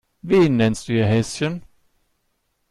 Wen 0.23 0.57
nennst 0.57 0.87
du 0.87 0.93
hier 0.93 1.05
Häschen? 1.05 1.61